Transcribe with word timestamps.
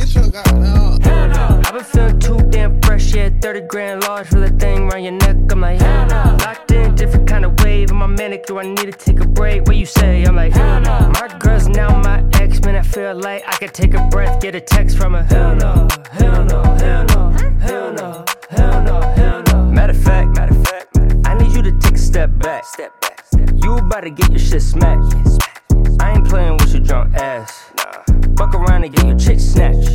get 0.00 0.14
your 0.14 0.28
goddamn. 0.28 1.00
Hell 1.02 1.28
no. 1.28 1.62
I've 1.64 1.74
been 1.74 1.84
feeling 1.84 2.18
too 2.18 2.38
damn 2.50 2.80
fresh, 2.82 3.14
yeah. 3.14 3.30
30 3.40 3.60
grand 3.62 4.02
large, 4.02 4.32
real 4.32 4.48
thing 4.58 4.88
round 4.88 5.04
your 5.04 5.12
neck. 5.12 5.36
I'm 5.50 5.60
like, 5.60 5.80
hell 5.80 6.06
no. 6.06 6.36
Locked 6.40 6.72
in, 6.72 6.94
different 6.94 7.28
kind 7.28 7.44
of 7.44 7.60
wave. 7.62 7.90
Am 7.90 8.02
I 8.02 8.06
manic? 8.06 8.46
Do 8.46 8.58
I 8.58 8.64
need 8.64 8.78
to 8.78 8.92
take 8.92 9.20
a 9.20 9.28
break. 9.28 9.66
What 9.66 9.76
you 9.76 9.86
say? 9.86 10.24
I'm 10.24 10.36
like, 10.36 10.52
hell 10.52 10.80
no. 10.80 11.12
My 11.20 11.28
girl's 11.38 11.68
now 11.68 12.00
my 12.00 12.24
ex, 12.34 12.60
man. 12.62 12.76
I 12.76 12.82
feel 12.82 13.14
like 13.14 13.42
I 13.46 13.56
could 13.56 13.74
take 13.74 13.94
a 13.94 14.06
breath, 14.08 14.40
get 14.40 14.54
a 14.54 14.60
text 14.60 14.96
from 14.96 15.14
her. 15.14 15.24
Hell 15.24 15.54
no, 15.56 15.88
hell 16.10 16.44
no, 16.44 16.62
hell 16.82 17.04
no, 17.04 17.30
hell 17.60 17.92
no, 17.92 18.24
hell 18.48 18.82
no, 18.82 19.00
hell 19.00 19.42
no. 19.48 19.64
Matter 19.66 19.92
of 19.92 20.02
fact, 20.02 20.36
matter 20.36 20.54
of 20.56 20.64
fact, 20.66 20.98
I 21.26 21.34
need 21.34 21.52
you 21.52 21.62
to 21.62 21.72
take 21.78 21.94
a 21.94 21.98
step 21.98 22.30
back. 22.38 22.64
Step 22.64 23.00
back. 23.00 23.24
You 23.62 23.76
about 23.76 24.00
to 24.00 24.10
get 24.10 24.30
your 24.30 24.38
shit 24.38 24.62
smacked. 24.62 25.14
I 26.00 26.12
ain't 26.12 26.26
playing 26.28 26.56
with 26.56 26.72
your 26.72 26.82
drunk 26.82 27.14
ass. 27.14 27.59
Fuck 28.40 28.54
around 28.54 28.84
and 28.84 28.96
get 28.96 29.06
your 29.06 29.18
chick 29.18 29.38
snatched. 29.38 29.86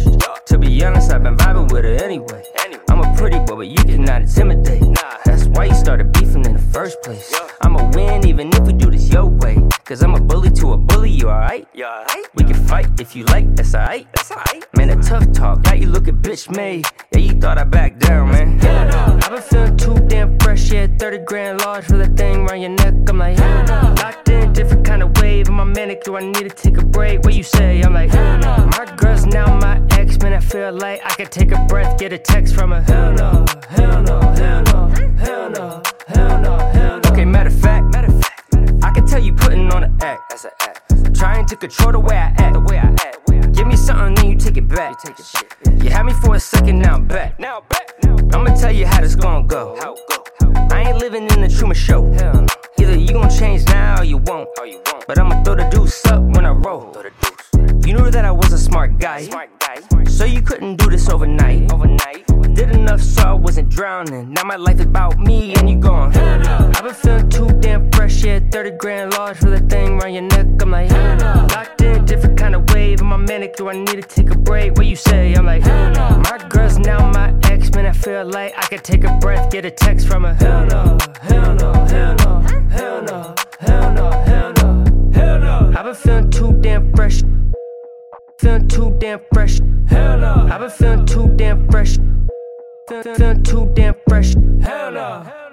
To 0.46 0.60
be 0.60 0.84
honest, 0.86 1.12
I've 1.12 1.24
been 1.24 1.36
vibing 1.36 1.72
with 1.72 1.84
her 1.84 1.96
anyway. 1.96 2.44
I'm 2.88 3.00
a 3.00 3.18
pretty 3.18 3.40
boy, 3.40 3.56
but 3.56 3.68
you 3.68 3.84
cannot 3.84 4.22
intimidate. 4.22 4.84
That's 5.26 5.46
why 5.46 5.66
you 5.66 5.74
started 5.74 6.12
beefing 6.14 6.46
in 6.46 6.54
the 6.54 6.62
first 6.72 7.02
place. 7.02 7.34
I'ma 7.62 7.90
win 7.96 8.28
even 8.28 8.50
if 8.54 8.60
we 8.60 8.74
do 8.74 8.92
this 8.92 9.10
your 9.10 9.26
way. 9.26 9.58
Cause 9.84 10.04
I'm 10.04 10.14
a 10.14 10.22
bully 10.22 10.52
to 10.52 10.74
a 10.74 10.78
bully, 10.78 11.10
you 11.10 11.28
alright? 11.28 11.68
We 12.36 12.44
can 12.44 12.54
fight 12.68 13.00
if 13.00 13.16
you 13.16 13.26
like, 13.26 13.56
that's 13.56 13.74
alright. 13.74 14.06
Man, 14.78 14.92
a 14.92 15.02
tough 15.02 15.32
talk, 15.32 15.64
got 15.64 15.80
you 15.80 15.88
looking 15.88 16.18
bitch 16.18 16.56
made. 16.56 16.86
Yeah, 17.14 17.22
you 17.22 17.32
thought 17.42 17.58
I 17.58 17.64
backed 17.64 18.02
down, 18.02 18.30
man. 18.30 18.60
I've 18.62 19.32
been 19.32 19.42
feeling 19.42 19.76
too 19.78 19.96
damn 20.08 20.38
fresh, 20.38 20.72
yeah. 20.72 20.86
30 21.00 21.18
grand 21.26 21.62
large 21.62 21.86
for 21.86 21.98
that 21.98 22.16
thing 22.16 22.48
around 22.48 22.62
your 22.62 22.70
neck. 22.70 22.94
I'm 23.10 23.18
like, 23.18 23.40
locked 23.40 24.30
in, 24.30 24.54
different 24.54 24.86
kind 24.86 25.02
of 25.02 25.18
wave. 25.20 25.45
Manic, 25.96 26.04
do 26.04 26.18
I 26.18 26.22
need 26.22 26.50
to 26.50 26.50
take 26.50 26.78
a 26.78 26.86
break? 26.86 27.24
What 27.24 27.34
you 27.34 27.44
say? 27.44 27.82
I'm 27.82 27.94
like, 27.94 28.10
hell 28.10 28.38
no. 28.40 28.70
my 28.78 28.96
girl's 28.98 29.26
now 29.26 29.58
my 29.60 29.82
ex, 29.92 30.20
man. 30.20 30.34
I 30.34 30.40
feel 30.40 30.74
like 30.74 31.02
I 31.06 31.16
could 31.16 31.32
take 31.32 31.52
a 31.52 31.66
breath, 31.68 31.98
get 31.98 32.12
a 32.12 32.18
text 32.18 32.54
from 32.56 32.72
her. 32.72 32.82
Hell 32.82 33.14
no, 33.14 33.46
hell 33.70 34.04
no, 34.04 34.20
hell 34.20 34.64
no, 34.64 34.88
hell 35.18 35.50
no, 35.50 35.82
hell 36.08 36.42
no, 36.42 36.58
hell 36.58 37.00
no. 37.00 37.12
Okay, 37.12 37.26
matter 37.26 37.50
of 37.50 37.60
fact, 37.60 37.94
matter 37.94 38.08
of 38.08 38.22
fact, 38.22 38.56
I 38.84 38.92
can 38.92 39.08
tell 39.08 39.22
you 39.22 39.34
putting 39.34 39.72
on 39.72 39.84
an 39.84 39.98
act. 40.02 40.30
That's 40.30 40.46
an 40.46 40.52
act. 40.62 41.16
Trying 41.16 41.46
to 41.48 41.56
control 41.56 41.94
the 41.94 42.00
way 42.00 42.16
I 42.16 42.34
act, 42.38 42.54
the 42.54 42.60
way 42.60 42.78
I 42.78 42.88
act. 42.88 43.56
Give 43.56 43.68
me 43.68 43.78
something, 43.78 44.16
then 44.16 44.32
you 44.32 44.38
take 44.38 44.58
it 44.58 44.68
back. 44.68 44.92
You 45.04 45.10
take 45.10 45.20
it 45.20 45.26
shit. 45.26 45.84
You 45.84 45.90
had 45.92 46.06
me 46.06 46.14
for 46.14 46.36
a 46.36 46.40
second, 46.40 46.80
now 46.80 46.96
I'm 46.96 47.08
back. 47.08 47.40
Now 47.40 47.60
I'm 47.60 47.68
back. 47.70 48.34
I'ma 48.34 48.54
tell 48.56 48.72
you 48.72 48.86
how 48.86 49.02
this 49.02 49.16
gon' 49.16 49.48
go. 49.48 49.78
How 49.80 49.94
it 49.94 50.00
go? 50.10 50.76
I 50.76 50.90
ain't 50.90 50.98
living 50.98 51.24
in 51.24 51.42
the 51.42 51.48
Truman 51.48 51.76
Show. 51.76 52.12
Hell 52.14 52.42
no. 52.42 52.65
Gon' 53.16 53.30
change 53.30 53.64
now 53.68 54.02
or 54.02 54.04
you 54.04 54.18
won't. 54.18 54.50
Or 54.60 54.68
you 54.68 54.82
won't. 54.86 55.08
But 55.08 55.18
I'ma 55.18 55.42
throw 55.44 55.56
the 55.56 55.64
deuce 55.70 56.06
up 56.08 56.22
when 56.22 56.46
I 56.46 56.50
roll. 56.50 56.92
The. 56.92 57.88
You 57.88 57.94
knew 57.94 58.12
that 58.12 58.26
I 58.26 58.32
was 58.32 58.52
a 58.52 58.58
smart 58.58 59.00
guy. 59.00 59.22
Smart 59.22 59.58
guy. 59.58 59.78
So 60.04 60.26
you 60.26 60.42
couldn't 60.42 60.76
do 60.76 60.90
this 60.90 61.08
overnight. 61.08 61.72
Overnight. 61.72 62.28
Did 62.56 62.72
enough 62.72 63.00
so 63.00 63.22
I 63.22 63.34
wasn't 63.34 63.70
drowning. 63.70 64.34
Now 64.34 64.44
my 64.44 64.58
life 64.58 64.82
is 64.82 64.86
about 64.86 65.18
me 65.18 65.56
and 65.56 65.70
you 65.70 65.78
gone. 65.78 66.14
I've 66.18 66.84
been 66.84 66.94
feeling 66.94 67.30
too 67.30 67.48
damn 67.62 67.90
fresh, 67.92 68.22
yeah. 68.22 68.42
30 68.52 68.72
grand 68.80 69.14
large 69.14 69.38
for 69.38 69.50
that 69.50 69.70
thing 69.70 69.98
around 69.98 70.14
your 70.14 70.24
neck. 70.24 70.48
I'm 70.62 70.72
like, 70.72 70.92
locked 71.56 71.82
in, 71.82 72.04
different 72.04 72.38
kind 72.38 72.54
of 72.54 72.70
wave. 72.72 73.00
I'm 73.00 73.14
a 73.14 73.18
manic, 73.18 73.56
do 73.56 73.70
I 73.70 73.76
need 73.76 73.96
to 73.96 74.02
take 74.02 74.30
a 74.30 74.38
break? 74.38 74.74
What 74.76 74.88
you 74.88 74.98
say? 74.98 75.34
I'm 75.36 75.46
like, 75.46 75.64
my 75.64 76.46
girl's 76.50 76.80
now 76.80 77.10
my 77.12 77.34
ex, 77.46 77.72
man. 77.72 77.86
I 77.86 77.94
feel 77.94 78.26
like 78.26 78.54
I 78.58 78.68
could 78.68 78.84
take 78.84 79.06
a 79.06 79.18
breath, 79.22 79.52
get 79.52 79.64
a 79.64 79.72
text 79.72 80.06
from 80.06 80.26
her. 80.26 80.34
Hell 80.34 80.66
no, 80.66 80.95
fresh. 87.10 87.22
Feeling 88.40 88.68
too 88.68 88.96
damn 89.00 89.20
fresh. 89.34 89.60
Hell 89.88 90.18
no. 90.18 90.48
I've 90.52 90.60
been 90.60 90.70
feeling 90.70 91.06
too 91.06 91.28
damn 91.36 91.70
fresh. 91.70 91.98
Feeling 92.88 93.44
too 93.44 93.72
damn 93.76 93.96
fresh. 94.08 94.34
Hell 94.62 94.92
no. 94.92 95.45